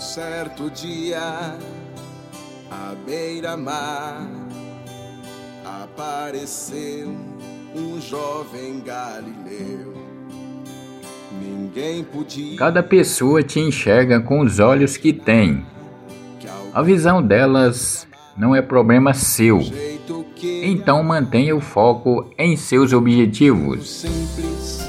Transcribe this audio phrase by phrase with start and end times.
[0.00, 1.58] certo dia,
[2.70, 4.26] à beira-mar,
[5.62, 7.14] apareceu
[7.76, 9.94] um jovem galileu.
[11.40, 12.56] Ninguém podia.
[12.56, 15.64] Cada pessoa te enxerga com os olhos que tem.
[16.72, 18.06] A visão delas
[18.36, 19.60] não é problema seu.
[20.62, 24.00] Então mantenha o foco em seus objetivos.
[24.00, 24.80] Simples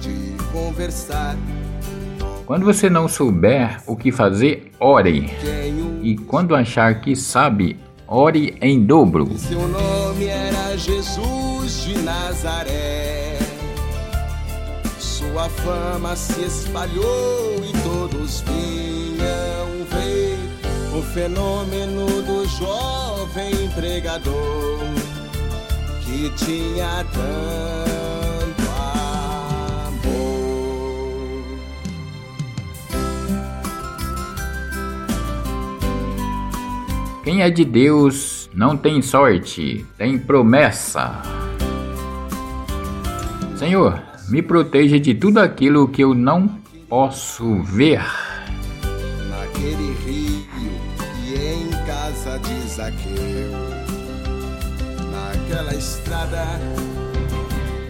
[0.00, 1.36] de conversar.
[2.46, 5.28] Quando você não souber o que fazer, ore.
[6.00, 9.36] E quando achar que sabe, ore em dobro.
[9.36, 13.36] Seu nome era Jesus de Nazaré.
[14.96, 20.38] Sua fama se espalhou e todos vinham ver
[20.96, 24.78] o fenômeno do jovem pregador
[26.04, 27.85] que tinha tanto
[37.26, 41.20] Quem é de Deus não tem sorte, tem promessa.
[43.56, 46.48] Senhor, me proteja de tudo aquilo que eu não
[46.88, 48.00] posso ver.
[49.28, 50.46] Naquele rio
[51.26, 53.50] e em casa de Zaqueu,
[55.10, 56.46] naquela estrada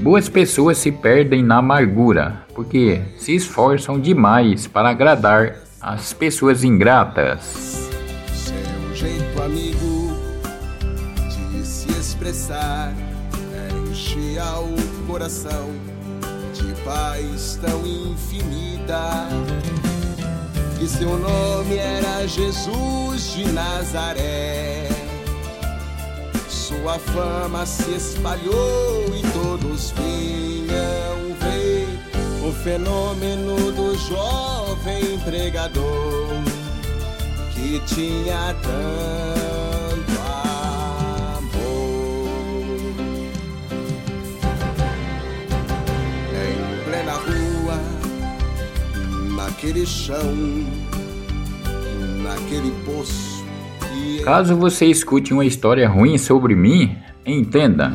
[0.00, 7.85] Boas pessoas se perdem na amargura, porque se esforçam demais para agradar as pessoas ingratas.
[9.46, 10.12] Amigo
[11.52, 12.92] de se expressar
[13.88, 15.70] enchia o coração
[16.52, 19.28] de paz tão infinita.
[20.76, 24.88] Que seu nome era Jesus de Nazaré.
[26.48, 36.55] Sua fama se espalhou e todos vinham ver o fenômeno do jovem pregador
[37.56, 40.20] que tinha tanto
[41.38, 42.28] amor.
[46.34, 47.80] Em plena rua,
[49.34, 50.34] naquele chão,
[52.22, 53.36] naquele poço,
[54.22, 57.92] Caso você escute uma história ruim sobre mim, entenda.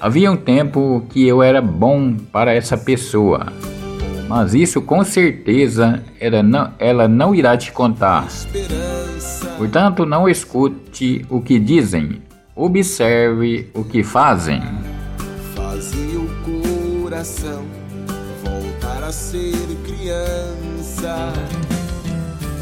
[0.00, 3.46] Havia um tempo que eu era bom para essa pessoa,
[4.30, 8.28] mas isso com certeza era não- ela não irá te contar.
[9.58, 12.22] Portanto, não escute o que dizem,
[12.54, 14.62] observe o que fazem.
[15.56, 16.28] fazia o
[17.02, 17.64] coração
[18.44, 19.52] voltar a ser
[19.84, 21.32] criança.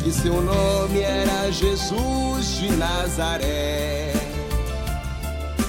[0.02, 4.14] Que seu nome era Jesus de Nazaré.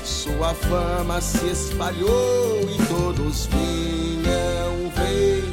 [0.06, 5.44] Sua fama se espalhou e todos vinham ver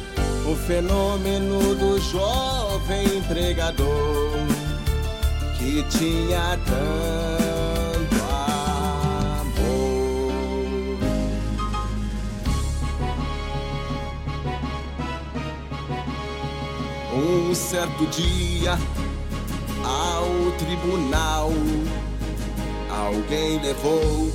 [0.47, 4.31] o fenômeno do jovem pregador
[5.57, 8.15] que tinha tanto
[9.33, 10.31] amor.
[17.13, 18.77] Um certo dia,
[19.83, 21.51] ao tribunal,
[22.89, 24.31] alguém levou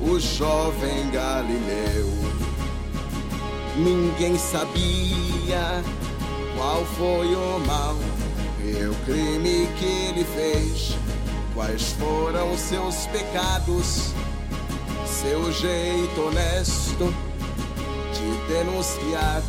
[0.00, 2.51] o jovem Galileu.
[3.76, 5.82] Ninguém sabia
[6.56, 7.96] qual foi o mal
[8.62, 10.96] e o crime que ele fez,
[11.54, 14.12] quais foram seus pecados,
[15.06, 17.14] seu jeito honesto
[18.12, 19.42] de denunciar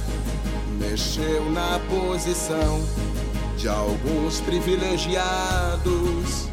[0.79, 2.81] mexeu na posição
[3.57, 6.47] de alguns privilegiados.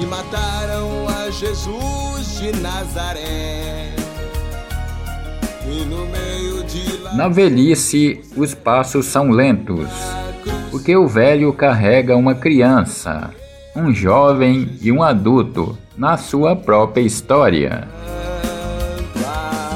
[0.00, 3.99] E mataram a Jesus de Nazaré.
[7.14, 9.88] Na velhice, os passos são lentos,
[10.70, 13.30] porque o velho carrega uma criança,
[13.76, 17.86] um jovem e um adulto na sua própria história.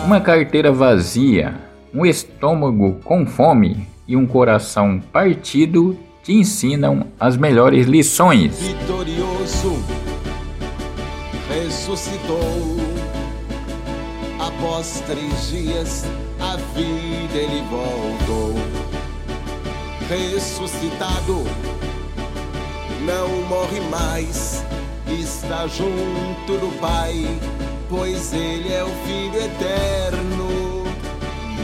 [0.04, 1.54] Uma carteira vazia,
[1.92, 8.58] um estômago com fome e um coração partido te ensinam as melhores lições.
[8.58, 9.78] vitorioso
[11.48, 13.13] ressuscitou.
[14.46, 16.04] Após três dias,
[16.38, 18.52] a vida ele voltou.
[20.06, 21.44] Ressuscitado,
[23.06, 24.62] não morre mais,
[25.08, 27.24] está junto do Pai,
[27.88, 30.84] pois ele é o Filho eterno.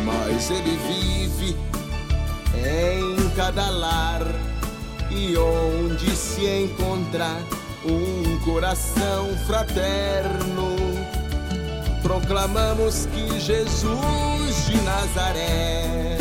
[0.07, 1.57] Mas ele vive
[2.57, 4.23] em cada lar
[5.11, 7.43] e onde se encontrar
[7.85, 10.50] um coração fraterno.
[12.31, 16.17] Proclamamos que Jesus de Nazaré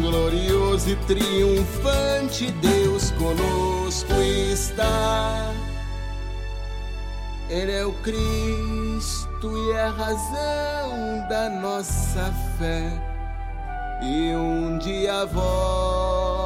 [0.00, 4.12] glorioso e triunfante, Deus conosco
[4.50, 5.52] está.
[7.48, 13.00] Ele é o Cristo e é a razão da nossa fé,
[14.02, 16.42] e um dia volta.